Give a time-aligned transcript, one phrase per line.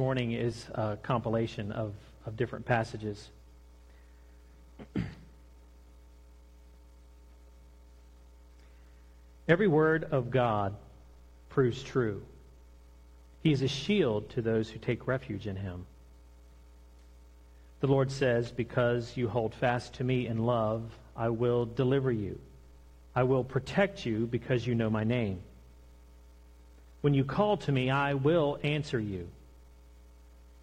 [0.00, 1.92] morning is a compilation of,
[2.24, 3.28] of different passages.
[9.46, 10.74] Every word of God
[11.50, 12.22] proves true.
[13.42, 15.84] He is a shield to those who take refuge in him.
[17.80, 22.40] The Lord says, Because you hold fast to me in love, I will deliver you.
[23.14, 25.42] I will protect you because you know my name.
[27.02, 29.28] When you call to me, I will answer you.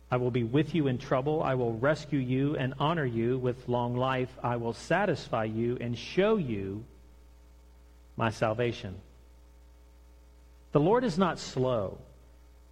[0.10, 1.44] I will be with you in trouble.
[1.44, 4.30] I will rescue you and honor you with long life.
[4.42, 6.86] I will satisfy you and show you
[8.16, 8.96] my salvation.
[10.72, 11.98] The Lord is not slow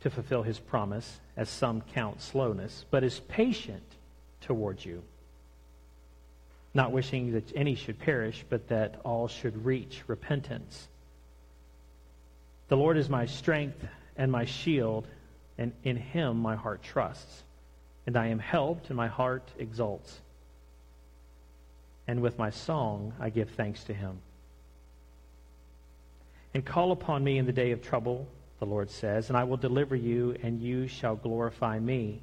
[0.02, 3.84] to fulfill his promise, as some count slowness, but is patient
[4.42, 5.02] towards you,
[6.73, 10.88] not wishing that any should perish, but that all should reach repentance.
[12.67, 13.84] The Lord is my strength
[14.16, 15.08] and my shield,
[15.58, 17.44] and in him my heart trusts.
[18.08, 20.20] And I am helped, and my heart exults.
[22.08, 24.20] And with my song I give thanks to him.
[26.53, 28.28] And call upon me in the day of trouble,
[28.59, 32.22] the Lord says, and I will deliver you, and you shall glorify me.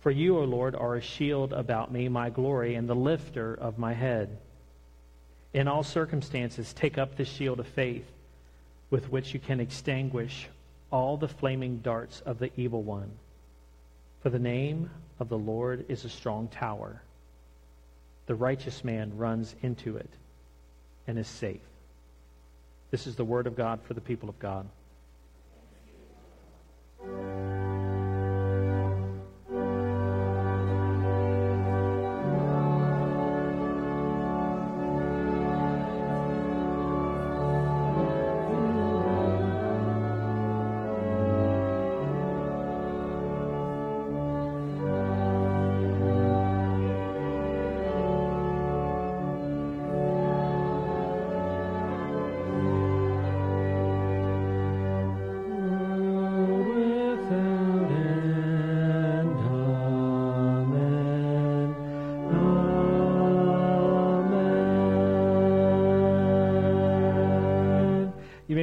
[0.00, 3.78] For you, O Lord, are a shield about me, my glory, and the lifter of
[3.78, 4.36] my head.
[5.52, 8.10] In all circumstances, take up the shield of faith
[8.90, 10.48] with which you can extinguish
[10.92, 13.10] all the flaming darts of the evil one.
[14.22, 17.02] For the name of the Lord is a strong tower.
[18.26, 20.10] The righteous man runs into it
[21.06, 21.60] and is safe.
[22.90, 24.68] This is the word of God for the people of God.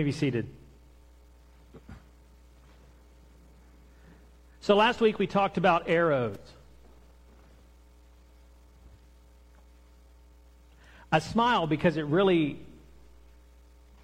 [0.04, 0.48] Be seated.
[4.62, 6.38] So last week we talked about arrows.
[11.12, 12.60] I smile because it really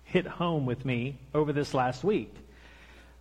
[0.05, 2.34] hit home with me over this last week.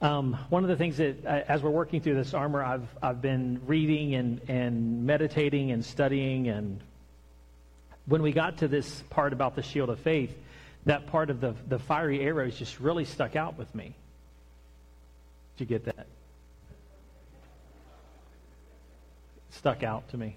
[0.01, 3.21] Um, one of the things that, uh, as we're working through this armor, I've, I've
[3.21, 6.49] been reading and, and meditating and studying.
[6.49, 6.81] And
[8.07, 10.35] when we got to this part about the shield of faith,
[10.87, 13.95] that part of the, the fiery arrows just really stuck out with me.
[15.57, 16.07] Did you get that?
[19.51, 20.37] Stuck out to me.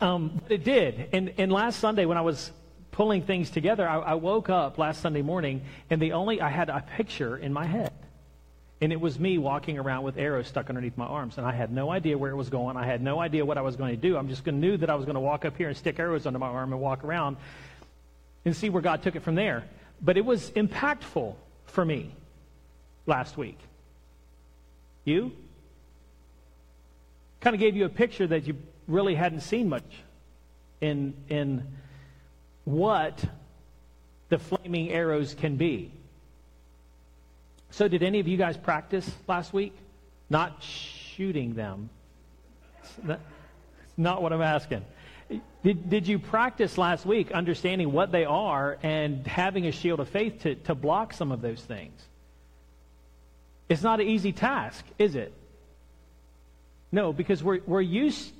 [0.00, 1.08] Um, it did.
[1.12, 2.50] And, and last Sunday, when I was
[2.90, 6.68] pulling things together, I, I woke up last Sunday morning, and the only I had
[6.68, 7.92] a picture in my head.
[8.80, 11.38] And it was me walking around with arrows stuck underneath my arms.
[11.38, 12.76] And I had no idea where it was going.
[12.76, 14.16] I had no idea what I was going to do.
[14.16, 16.38] I'm just knew that I was going to walk up here and stick arrows under
[16.38, 17.36] my arm and walk around
[18.44, 19.64] and see where God took it from there.
[20.00, 21.34] But it was impactful
[21.66, 22.12] for me
[23.06, 23.58] last week.
[25.04, 25.32] You?
[27.40, 28.56] Kind of gave you a picture that you
[28.86, 29.84] really hadn't seen much
[30.80, 31.66] in, in
[32.64, 33.24] what
[34.28, 35.90] the flaming arrows can be.
[37.70, 39.74] So, did any of you guys practice last week?
[40.30, 41.90] Not shooting them.
[43.02, 43.20] That's
[43.96, 44.84] not what I'm asking.
[45.28, 50.08] Did, did you practice last week understanding what they are and having a shield of
[50.08, 52.00] faith to, to block some of those things?
[53.68, 55.32] It's not an easy task, is it?
[56.92, 58.32] No, because we're, we're used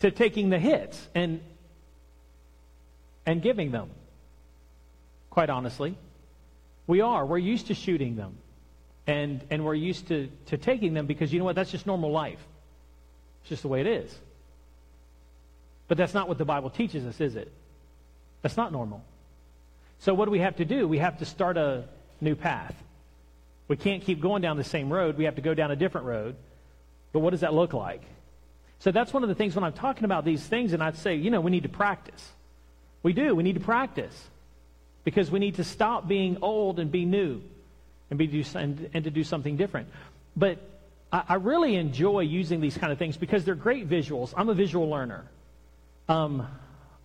[0.00, 1.40] to taking the hits and,
[3.24, 3.90] and giving them,
[5.30, 5.96] quite honestly.
[6.88, 7.24] We are.
[7.24, 8.36] We're used to shooting them.
[9.06, 11.54] And, and we're used to, to taking them because you know what?
[11.54, 12.38] That's just normal life.
[13.42, 14.14] It's just the way it is.
[15.92, 17.52] But that's not what the Bible teaches us, is it?
[18.40, 19.04] That's not normal.
[19.98, 20.88] So what do we have to do?
[20.88, 21.84] We have to start a
[22.18, 22.74] new path.
[23.68, 25.18] We can't keep going down the same road.
[25.18, 26.36] We have to go down a different road.
[27.12, 28.00] But what does that look like?
[28.78, 31.16] So that's one of the things when I'm talking about these things, and I'd say,
[31.16, 32.26] you know, we need to practice.
[33.02, 33.34] We do.
[33.34, 34.18] We need to practice
[35.04, 37.42] because we need to stop being old and be new
[38.08, 39.90] and, be, and, and to do something different.
[40.38, 40.56] But
[41.12, 44.32] I, I really enjoy using these kind of things because they're great visuals.
[44.34, 45.26] I'm a visual learner.
[46.08, 46.46] Um,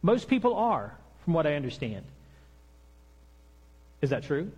[0.02, 2.06] most people are, from what I understand.
[4.02, 4.52] Is that true?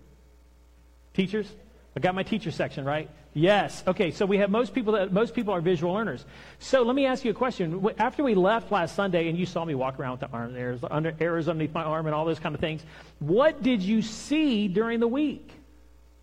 [1.13, 1.51] Teachers?
[1.95, 3.09] I got my teacher section, right?
[3.33, 3.83] Yes.
[3.87, 6.25] Okay, so we have most people that most people are visual learners.
[6.59, 7.85] So let me ask you a question.
[7.97, 10.79] After we left last Sunday and you saw me walk around with the arm arrows,
[10.89, 12.83] under, arrows underneath my arm and all those kind of things,
[13.19, 15.51] what did you see during the week?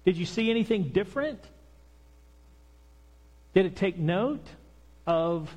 [0.04, 1.40] Did you see anything different?
[3.54, 4.44] Did it take note
[5.06, 5.54] of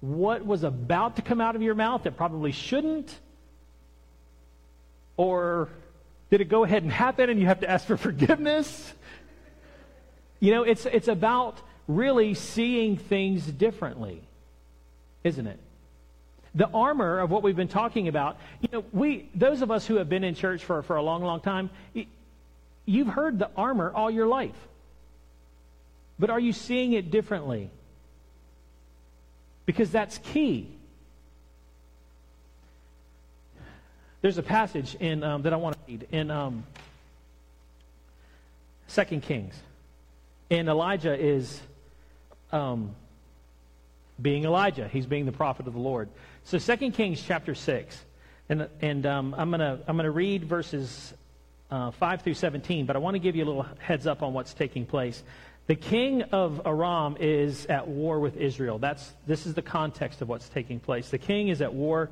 [0.00, 3.18] what was about to come out of your mouth that probably shouldn't?
[5.16, 5.68] Or
[6.30, 8.92] did it go ahead and happen and you have to ask for forgiveness?
[10.40, 11.58] You know, it's, it's about
[11.88, 14.22] really seeing things differently,
[15.24, 15.58] isn't it?
[16.54, 19.96] The armor of what we've been talking about, you know, we, those of us who
[19.96, 21.70] have been in church for, for a long, long time,
[22.86, 24.56] you've heard the armor all your life.
[26.18, 27.70] But are you seeing it differently?
[29.66, 30.68] Because that's key.
[34.22, 36.64] There's a passage in, um, that I want to read in um,
[38.88, 39.54] 2 Kings.
[40.50, 41.60] And Elijah is
[42.52, 42.94] um,
[44.20, 44.88] being Elijah.
[44.88, 46.08] He's being the prophet of the Lord.
[46.44, 48.04] So 2 Kings chapter 6.
[48.48, 51.12] And, and um, I'm going to I'm gonna read verses
[51.70, 54.32] uh, 5 through 17, but I want to give you a little heads up on
[54.32, 55.22] what's taking place.
[55.66, 58.78] The king of Aram is at war with Israel.
[58.78, 61.08] That's, this is the context of what's taking place.
[61.08, 62.10] The king is at war,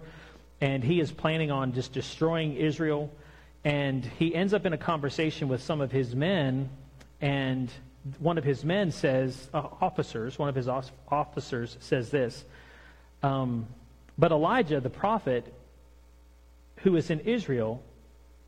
[0.61, 3.13] and he is planning on just destroying Israel.
[3.63, 6.69] And he ends up in a conversation with some of his men,
[7.21, 7.71] and
[8.19, 10.69] one of his men says, uh, officers, one of his
[11.09, 12.45] officers says this.
[13.23, 13.69] Um,
[14.19, 15.55] but Elijah, the prophet,
[16.79, 17.83] who is in Israel,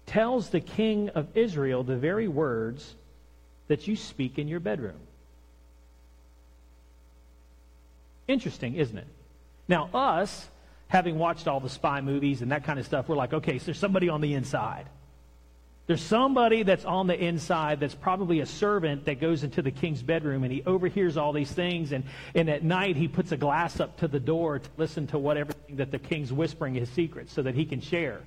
[0.05, 2.97] tells the king of Israel the very words
[3.69, 5.01] that you speak in your bedroom.
[8.29, 9.07] Interesting, isn't it?
[9.69, 10.49] Now, us,
[10.89, 13.67] having watched all the spy movies and that kind of stuff, we're like, okay, so
[13.67, 14.87] there's somebody on the inside.
[15.87, 20.03] There's somebody that's on the inside that's probably a servant that goes into the king's
[20.03, 21.93] bedroom and he overhears all these things.
[21.93, 22.03] And,
[22.35, 25.53] and at night he puts a glass up to the door to listen to whatever
[25.71, 28.21] that the king's whispering his secrets so that he can share.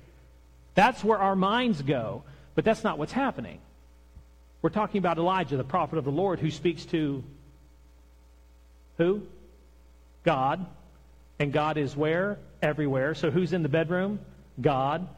[0.74, 2.22] That's where our minds go.
[2.54, 3.60] But that's not what's happening.
[4.62, 7.24] We're talking about Elijah, the prophet of the Lord, who speaks to
[8.98, 9.22] who?
[10.24, 10.66] God.
[11.38, 12.38] And God is where?
[12.60, 13.14] Everywhere.
[13.14, 14.20] So who's in the bedroom?
[14.60, 15.08] God.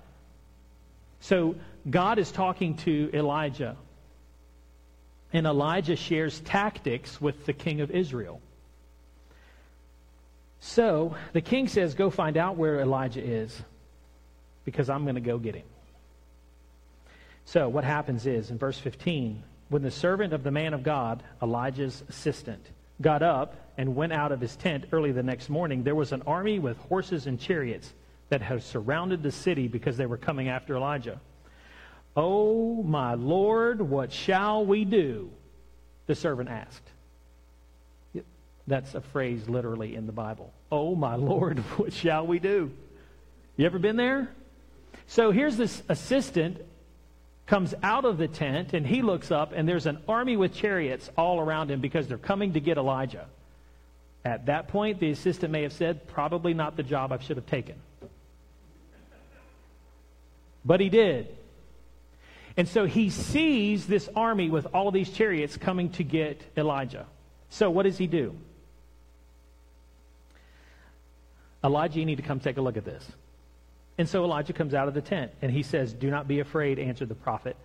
[1.19, 1.56] So
[1.89, 3.77] God is talking to Elijah.
[5.33, 8.41] And Elijah shares tactics with the king of Israel.
[10.61, 13.61] So the king says, Go find out where Elijah is,
[14.65, 15.65] because I'm going to go get him.
[17.44, 21.23] So what happens is, in verse 15, when the servant of the man of God,
[21.43, 22.65] Elijah's assistant,
[23.00, 26.23] got up and went out of his tent early the next morning, there was an
[26.27, 27.93] army with horses and chariots
[28.29, 31.21] that had surrounded the city because they were coming after Elijah.
[32.17, 35.31] Oh, my Lord, what shall we do?
[36.06, 36.88] The servant asked.
[38.67, 40.53] That's a phrase literally in the Bible.
[40.71, 42.71] Oh, my Lord, what shall we do?
[43.56, 44.29] You ever been there?
[45.06, 46.59] So here's this assistant
[47.52, 51.10] comes out of the tent and he looks up and there's an army with chariots
[51.19, 53.26] all around him because they're coming to get Elijah.
[54.25, 57.44] At that point, the assistant may have said, probably not the job I should have
[57.44, 57.75] taken.
[60.64, 61.28] But he did.
[62.56, 67.04] And so he sees this army with all these chariots coming to get Elijah.
[67.50, 68.34] So what does he do?
[71.62, 73.06] Elijah, you need to come take a look at this.
[74.02, 76.80] And so Elijah comes out of the tent and he says, Do not be afraid,
[76.80, 77.56] answered the prophet.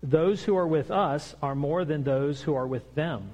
[0.00, 3.30] Those who are with us are more than those who are with them.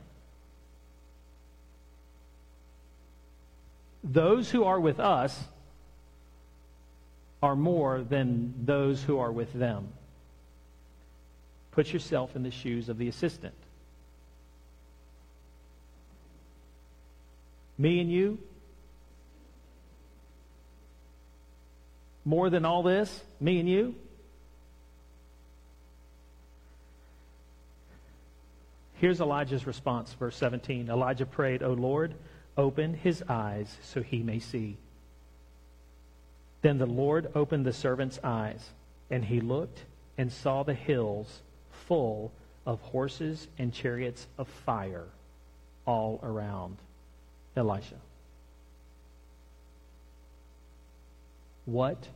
[4.03, 5.39] Those who are with us
[7.43, 9.89] are more than those who are with them.
[11.73, 13.53] Put yourself in the shoes of the assistant.
[17.77, 18.39] Me and you,
[22.27, 23.95] more than all this, me and you?
[28.95, 30.91] Here's Elijah's response, verse 17.
[30.91, 32.15] Elijah prayed, O Lord,
[32.57, 34.77] open his eyes so he may see.
[36.63, 38.71] Then the Lord opened the servant's eyes,
[39.09, 39.85] and he looked
[40.19, 42.33] and saw the hills full
[42.65, 45.07] of horses and chariots of fire
[45.87, 46.79] all around
[47.55, 48.01] Elisha.
[51.67, 52.09] What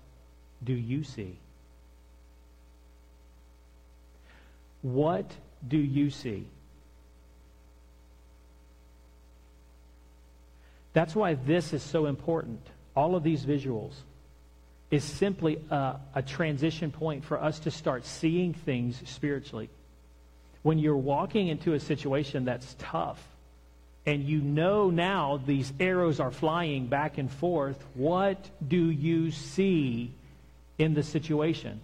[0.65, 1.37] do you see?
[4.83, 5.31] What
[5.67, 6.47] do you see?
[10.93, 12.61] That's why this is so important.
[12.97, 13.95] All of these visuals
[14.91, 19.71] is simply a, a, transition point for us to start seeing things spiritually.
[20.63, 23.30] when you're walking into a situation that's tough
[24.07, 30.13] and you know now these arrows are flying back and forth, what do you see
[30.79, 31.81] in the situation?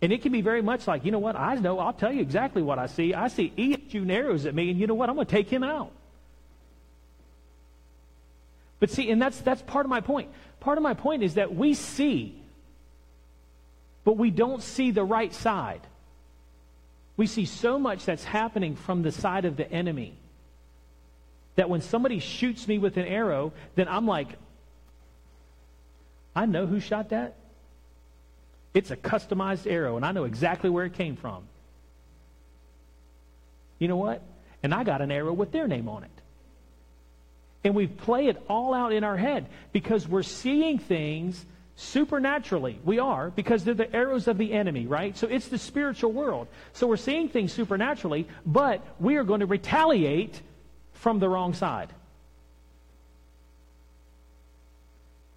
[0.00, 2.20] And it can be very much like, you know what, I know, I'll tell you
[2.20, 3.14] exactly what I see.
[3.14, 5.48] I see Ian shooting arrows at me, and you know what, I'm going to take
[5.48, 5.90] him out.
[8.80, 10.30] But see, and that's, that's part of my point.
[10.60, 12.40] Part of my point is that we see,
[14.04, 15.80] but we don't see the right side.
[17.18, 20.14] We see so much that's happening from the side of the enemy
[21.56, 24.28] that when somebody shoots me with an arrow, then I'm like,
[26.34, 27.34] I know who shot that.
[28.72, 31.42] It's a customized arrow, and I know exactly where it came from.
[33.80, 34.22] You know what?
[34.62, 36.10] And I got an arrow with their name on it.
[37.64, 41.44] And we play it all out in our head because we're seeing things
[41.78, 42.80] supernaturally.
[42.84, 45.16] We are, because they're the arrows of the enemy, right?
[45.16, 46.48] So it's the spiritual world.
[46.72, 50.42] So we're seeing things supernaturally, but we are going to retaliate
[50.94, 51.90] from the wrong side.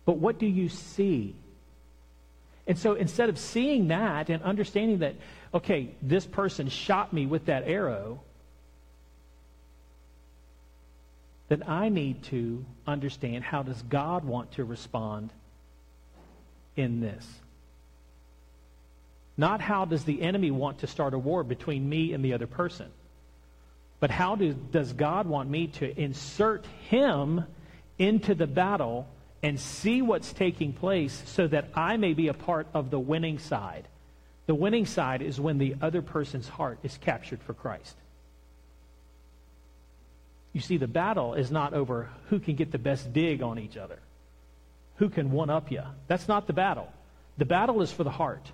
[0.04, 1.36] But what do you see?
[2.66, 5.16] And so instead of seeing that and understanding that,
[5.54, 8.20] okay, this person shot me with that arrow,
[11.50, 15.30] then I need to understand how does God want to respond
[16.76, 17.26] in this?
[19.38, 22.48] Not how does the enemy want to start a war between me and the other
[22.48, 22.88] person,
[24.00, 27.46] but how do, does God want me to insert him
[27.98, 29.08] into the battle
[29.44, 33.40] and see what's taking place so that I may be a part of the winning
[33.40, 33.88] side?
[34.48, 37.96] The winning side is when the other person's heart is captured for Christ.
[40.52, 43.78] You see, the battle is not over who can get the best dig on each
[43.78, 44.00] other,
[45.02, 45.82] who can one up you.
[46.06, 46.88] That's not the battle.
[47.40, 48.52] The battle is for the heart.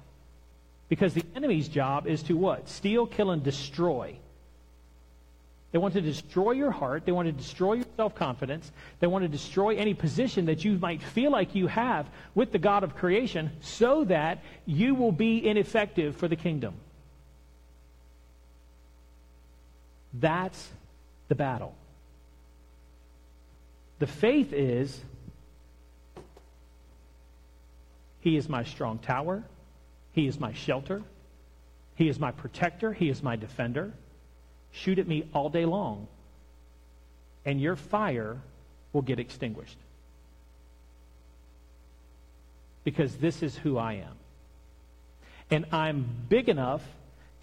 [0.88, 2.70] Because the enemy's job is to what?
[2.70, 4.16] Steal, kill, and destroy.
[5.74, 7.04] They want to destroy your heart.
[7.06, 8.72] They want to destroy your self confidence.
[9.02, 12.60] They want to destroy any position that you might feel like you have with the
[12.60, 16.76] God of creation so that you will be ineffective for the kingdom.
[20.14, 20.70] That's
[21.28, 21.76] the battle.
[24.00, 24.98] The faith is
[28.28, 29.42] He is my strong tower,
[30.12, 31.02] He is my shelter,
[31.96, 33.94] He is my protector, He is my defender.
[34.72, 36.10] Shoot at me all day long,
[37.46, 38.36] and your fire
[38.92, 39.78] will get extinguished.
[42.84, 44.18] Because this is who I am.
[45.50, 46.82] And I'm big enough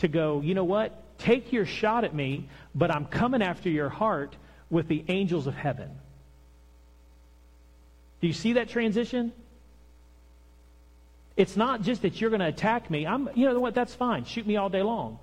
[0.01, 0.93] to go, you know what?
[1.17, 4.37] Take your shot at me, but I'm coming after your heart
[4.69, 5.89] with the angels of heaven.
[8.21, 9.33] Do you see that transition?
[11.37, 13.07] It's not just that you're going to attack me.
[13.07, 13.75] I'm, you know what?
[13.75, 14.25] That's fine.
[14.25, 15.19] Shoot me all day long.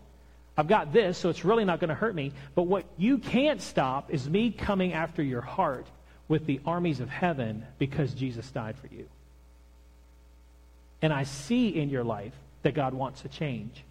[0.58, 2.34] I've got this, so it's really not going to hurt me.
[2.54, 5.88] But what you can't stop is me coming after your heart
[6.28, 9.08] with the armies of heaven because Jesus died for you.
[11.02, 13.84] And I see in your life that God wants a change.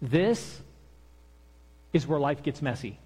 [0.00, 0.60] This
[1.92, 2.98] is where life gets messy.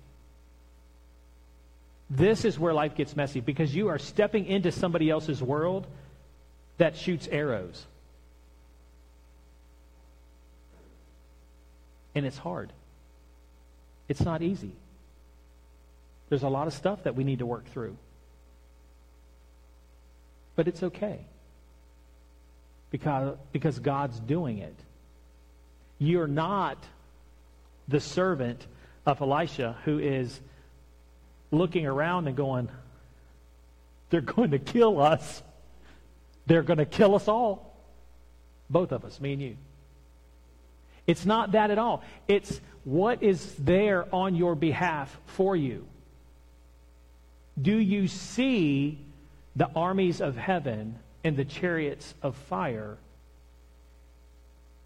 [2.10, 5.86] This is where life gets messy because you are stepping into somebody else's world
[6.76, 7.86] that shoots arrows.
[12.16, 12.72] And it's hard.
[14.08, 14.72] It's not easy.
[16.28, 17.96] There's a lot of stuff that we need to work through.
[20.56, 21.20] But it's okay.
[22.90, 24.74] Because, because God's doing it.
[25.98, 26.78] You're not
[27.86, 28.66] the servant
[29.06, 30.40] of Elisha who is
[31.50, 32.68] looking around and going,
[34.10, 35.42] they're going to kill us.
[36.46, 37.76] They're going to kill us all.
[38.68, 39.56] Both of us, me and you.
[41.06, 42.04] It's not that at all.
[42.28, 45.86] It's what is there on your behalf for you.
[47.60, 48.98] Do you see
[49.56, 52.96] the armies of heaven and the chariots of fire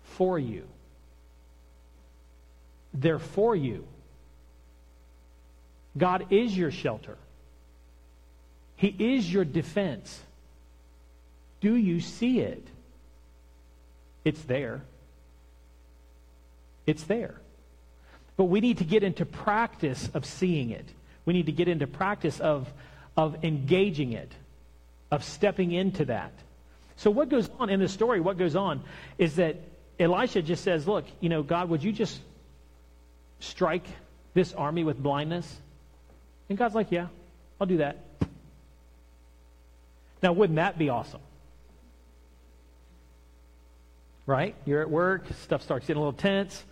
[0.03, 0.67] for you?
[2.93, 3.87] They're for you.
[5.97, 7.17] God is your shelter.
[8.77, 10.21] He is your defense.
[11.61, 12.67] Do you see it?
[14.25, 14.83] It's there.
[16.87, 17.41] It's there.
[18.37, 20.87] But we need to get into practice of seeing it.
[21.25, 22.69] We need to get into practice of,
[23.17, 24.31] of engaging it,
[25.11, 26.33] of stepping into that.
[26.97, 28.83] So, what goes on in the story, what goes on
[29.19, 29.57] is that
[29.99, 32.21] Elisha just says, Look, you know, God, would you just
[33.41, 33.87] strike
[34.33, 35.61] this army with blindness?
[36.49, 37.09] And God's like, yeah,
[37.61, 37.99] I'll do that.
[40.23, 41.21] Now, wouldn't that be awesome?
[44.27, 44.55] Right?
[44.65, 46.65] You're at work, stuff starts getting a little tense.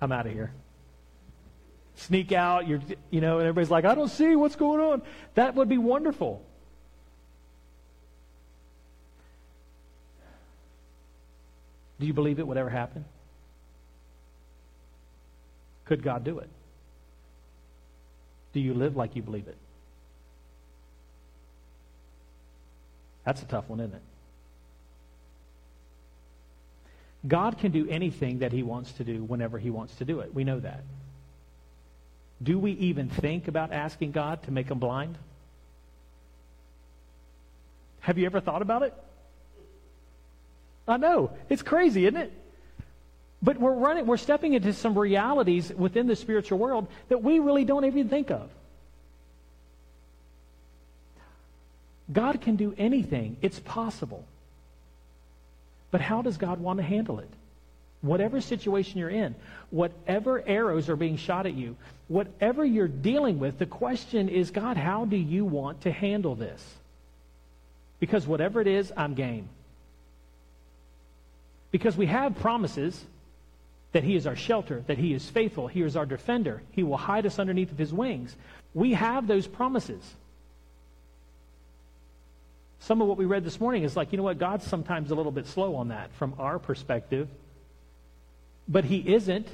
[0.00, 0.52] I'm out of here.
[1.96, 2.80] Sneak out, you're,
[3.10, 5.02] you know, and everybody's like, I don't see what's going on.
[5.34, 6.44] That would be wonderful.
[11.98, 13.04] Do you believe it would ever happen?
[15.86, 16.48] Could God do it?
[18.52, 19.56] Do you live like you believe it?
[23.24, 24.02] That's a tough one, isn't it?
[27.26, 30.32] God can do anything that he wants to do whenever he wants to do it.
[30.34, 30.82] We know that.
[32.42, 35.18] Do we even think about asking God to make them blind?
[38.00, 38.94] Have you ever thought about it?
[40.86, 41.32] I know.
[41.48, 42.32] It's crazy, isn't it?
[43.42, 47.64] But we're running, we're stepping into some realities within the spiritual world that we really
[47.64, 48.50] don't even think of.
[52.12, 53.36] God can do anything.
[53.42, 54.24] It's possible.
[55.90, 57.28] But how does God want to handle it?
[58.00, 59.34] Whatever situation you're in,
[59.70, 61.76] whatever arrows are being shot at you,
[62.06, 66.64] whatever you're dealing with, the question is, God, how do you want to handle this?
[68.00, 69.48] Because whatever it is, I'm game.
[71.70, 73.04] Because we have promises
[73.92, 76.96] that He is our shelter, that He is faithful, He is our defender, He will
[76.96, 78.34] hide us underneath of His wings.
[78.74, 80.02] We have those promises.
[82.80, 85.14] Some of what we read this morning is like, you know what, God's sometimes a
[85.14, 87.28] little bit slow on that from our perspective.
[88.68, 89.48] But He isn't.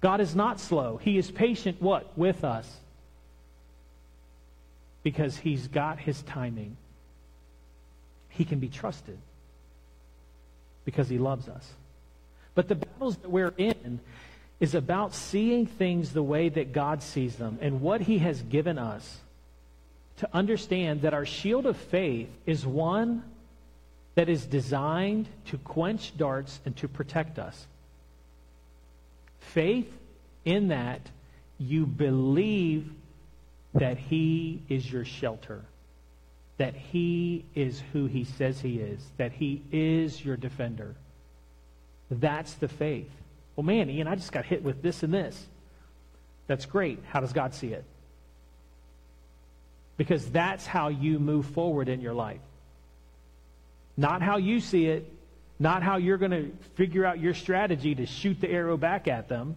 [0.00, 0.98] God is not slow.
[0.98, 2.16] He is patient, what?
[2.16, 2.70] With us.
[5.02, 6.76] Because He's got His timing.
[8.28, 9.18] He can be trusted
[10.84, 11.68] because He loves us.
[12.54, 14.00] But the battles that we're in
[14.58, 18.78] is about seeing things the way that God sees them and what He has given
[18.78, 19.18] us
[20.18, 23.22] to understand that our shield of faith is one
[24.14, 27.66] that is designed to quench darts and to protect us.
[29.40, 29.92] Faith
[30.46, 31.02] in that
[31.58, 32.90] you believe
[33.74, 35.62] that He is your shelter,
[36.56, 40.94] that He is who He says He is, that He is your defender.
[42.10, 43.10] That's the faith.
[43.54, 45.46] Well, man, Ian, I just got hit with this and this.
[46.46, 47.00] That's great.
[47.08, 47.84] How does God see it?
[49.96, 52.40] Because that's how you move forward in your life.
[53.96, 55.10] Not how you see it,
[55.58, 59.28] not how you're going to figure out your strategy to shoot the arrow back at
[59.28, 59.56] them.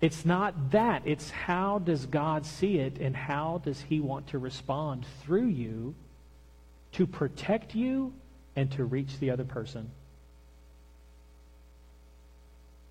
[0.00, 1.02] It's not that.
[1.04, 5.94] It's how does God see it and how does he want to respond through you
[6.92, 8.12] to protect you
[8.54, 9.90] and to reach the other person.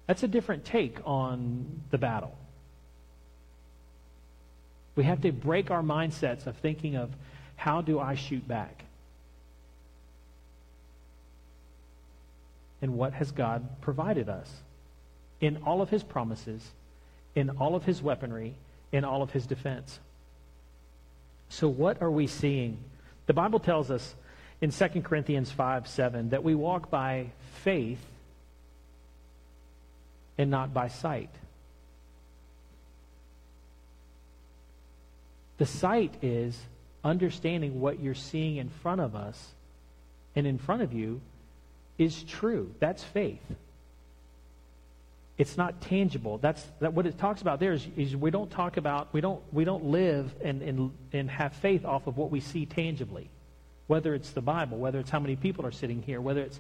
[0.08, 2.38] That's a different take on the battle.
[4.96, 7.10] We have to break our mindsets of thinking of
[7.56, 8.84] how do I shoot back?
[12.82, 14.52] And what has God provided us
[15.40, 16.72] in all of his promises,
[17.34, 18.56] in all of his weaponry,
[18.92, 20.00] in all of his defense?
[21.48, 22.78] So, what are we seeing?
[23.26, 24.16] The Bible tells us
[24.60, 27.32] in 2 Corinthians 5 7 that we walk by
[27.64, 28.04] faith
[30.38, 31.30] and not by sight.
[35.58, 36.60] The sight is
[37.04, 39.54] understanding what you're seeing in front of us
[40.36, 41.22] and in front of you
[41.98, 42.74] is true.
[42.80, 43.42] That's faith.
[45.38, 46.38] It's not tangible.
[46.38, 49.42] That's that what it talks about there is, is we don't talk about we don't
[49.52, 53.30] we don't live and, and and have faith off of what we see tangibly.
[53.88, 56.60] Whether it's the Bible, whether it's how many people are sitting here, whether it's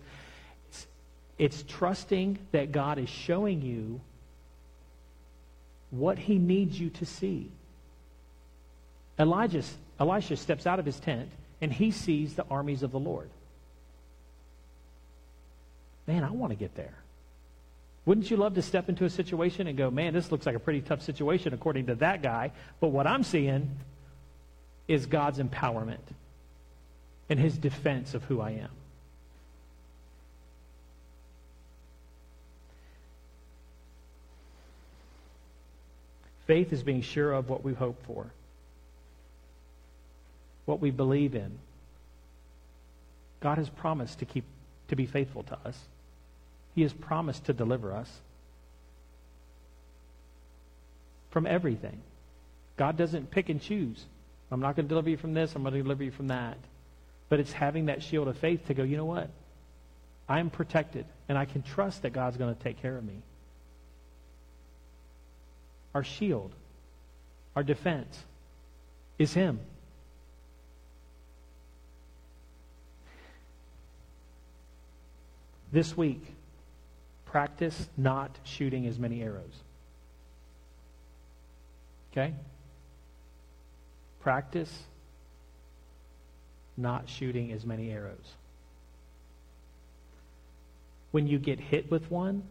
[1.38, 4.02] it's, trusting that God is showing you
[5.91, 7.52] what he needs you to see.
[9.19, 9.63] Elijah,
[10.00, 11.30] Elisha steps out of his tent
[11.62, 13.30] and he sees the armies of the Lord.
[16.08, 16.96] Man, I want to get there.
[18.06, 20.60] Wouldn't you love to step into a situation and go, man, this looks like a
[20.60, 23.78] pretty tough situation according to that guy, but what I'm seeing
[24.88, 26.04] is God's empowerment
[27.30, 28.69] and his defense of who I am.
[36.47, 38.32] Faith is being sure of what we hope for
[40.65, 41.51] what we believe in.
[43.41, 44.45] God has promised to keep
[44.88, 45.77] to be faithful to us.
[46.75, 48.10] He has promised to deliver us
[51.32, 52.01] from everything.
[52.77, 54.06] God doesn't pick and choose.
[54.51, 56.58] I'm not going to deliver you from this, I'm going to deliver you from that.
[57.29, 59.29] But it's having that shield of faith to go, you know what?
[60.29, 63.15] I am protected, and I can trust that God's going to take care of me.
[65.93, 66.53] Our shield,
[67.56, 68.17] our defense
[69.19, 69.60] is Him.
[75.73, 76.23] this week,
[77.25, 79.63] practice not shooting as many arrows.
[82.12, 82.34] Okay?
[84.21, 84.71] Practice
[86.77, 88.36] not shooting as many arrows.
[91.10, 92.43] When you get hit with one,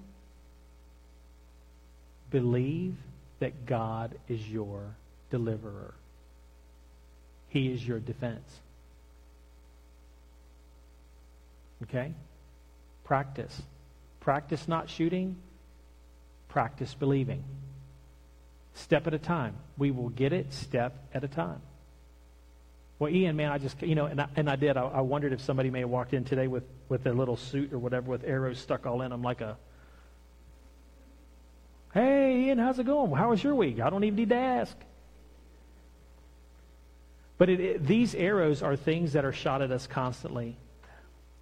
[2.31, 2.97] believe
[3.43, 4.95] that God is your
[5.31, 5.95] deliverer.
[7.49, 8.49] He is your defense.
[11.83, 12.15] Okay?
[13.03, 13.61] Practice.
[14.21, 15.35] Practice not shooting.
[16.51, 17.43] Practice believing.
[18.75, 19.57] Step at a time.
[19.77, 21.61] We will get it step at a time.
[23.01, 24.77] Well, Ian, man, I just, you know, and I, and I did.
[24.77, 27.73] I, I wondered if somebody may have walked in today with, with a little suit
[27.73, 29.57] or whatever with arrows stuck all in them like a,
[31.95, 33.13] hey, Ian, how's it going?
[33.13, 33.81] How was your week?
[33.81, 34.77] I don't even need to ask.
[37.39, 40.57] But it, it, these arrows are things that are shot at us constantly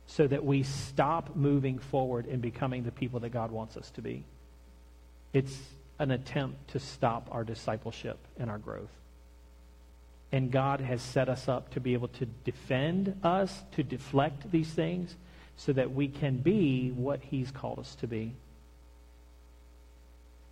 [0.06, 4.02] so that we stop moving forward and becoming the people that God wants us to
[4.02, 4.24] be.
[5.32, 5.56] It's
[5.98, 8.90] an attempt to stop our discipleship and our growth.
[10.32, 14.70] And God has set us up to be able to defend us, to deflect these
[14.70, 15.14] things,
[15.56, 18.32] so that we can be what He's called us to be.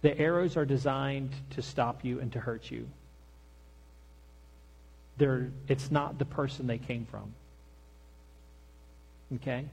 [0.02, 2.88] The arrows are designed to stop you and to hurt you.
[5.16, 7.34] They're, it's not the person they came from.
[9.37, 9.64] Okay?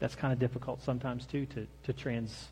[0.00, 2.48] That's kind of difficult sometimes too to, to trans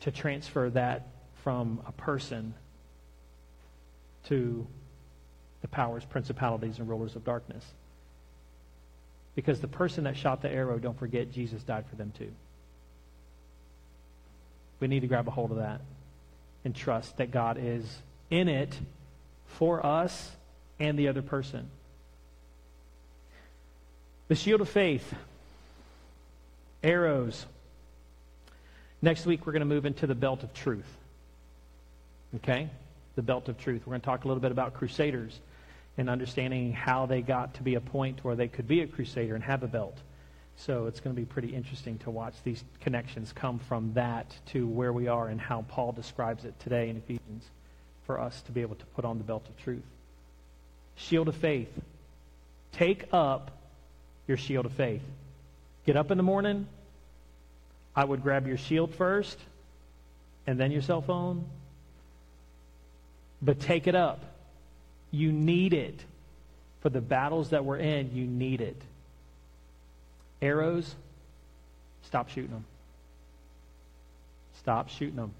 [0.00, 1.08] to transfer that
[1.42, 2.54] from a person
[4.28, 4.66] to
[5.62, 7.64] the powers, principalities, and rulers of darkness.
[9.34, 12.30] Because the person that shot the arrow, don't forget, Jesus died for them too.
[14.80, 15.80] We need to grab a hold of that
[16.64, 17.84] and trust that God is
[18.30, 18.78] in it
[19.46, 20.30] for us
[20.78, 21.68] and the other person.
[24.28, 25.14] The shield of faith,
[26.82, 27.46] arrows.
[29.00, 30.88] Next week, we're going to move into the belt of truth.
[32.36, 32.68] Okay?
[33.16, 33.82] the belt of truth.
[33.84, 35.40] We're going to talk a little bit about crusaders
[35.98, 39.34] and understanding how they got to be a point where they could be a crusader
[39.34, 39.96] and have a belt.
[40.56, 44.66] So it's going to be pretty interesting to watch these connections come from that to
[44.66, 47.44] where we are and how Paul describes it today in Ephesians
[48.06, 49.84] for us to be able to put on the belt of truth.
[50.96, 51.68] Shield of faith.
[52.72, 53.50] Take up
[54.26, 55.02] your shield of faith.
[55.84, 56.66] Get up in the morning.
[57.94, 59.38] I would grab your shield first
[60.46, 61.44] and then your cell phone
[63.42, 64.24] but take it up.
[65.10, 66.04] You need it.
[66.80, 68.80] For the battles that we're in, you need it.
[70.42, 70.94] Arrows,
[72.02, 72.64] stop shooting them.
[74.58, 75.32] Stop shooting them.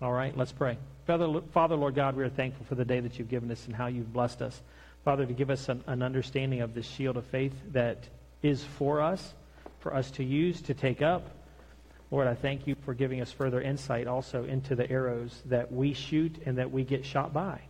[0.00, 0.76] All right, let's pray.
[1.06, 3.74] Father, Father, Lord God, we are thankful for the day that you've given us and
[3.74, 4.60] how you've blessed us.
[5.04, 8.08] Father, to give us an, an understanding of this shield of faith that
[8.42, 9.34] is for us,
[9.80, 11.30] for us to use, to take up,
[12.10, 15.92] Lord, I thank you for giving us further insight also into the arrows that we
[15.92, 17.60] shoot and that we get shot by.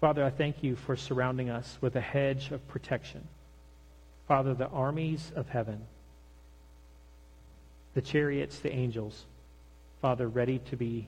[0.00, 3.28] Father, I thank you for surrounding us with a hedge of protection.
[4.26, 5.82] Father, the armies of heaven,
[7.94, 9.24] the chariots, the angels,
[10.00, 11.06] Father, ready to be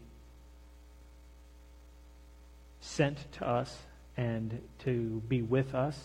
[2.80, 3.78] sent to us
[4.16, 5.98] and to be with us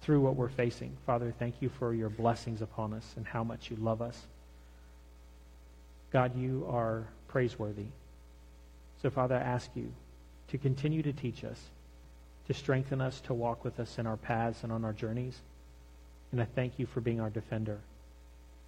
[0.00, 0.96] through what we're facing.
[1.04, 4.26] Father, thank you for your blessings upon us and how much you love us.
[6.10, 7.88] God, you are praiseworthy.
[9.02, 9.92] So, Father, I ask you
[10.48, 11.60] to continue to teach us,
[12.48, 15.38] to strengthen us, to walk with us in our paths and on our journeys.
[16.32, 17.78] And I thank you for being our defender.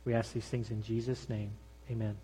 [0.05, 1.51] We ask these things in Jesus' name.
[1.91, 2.17] Amen.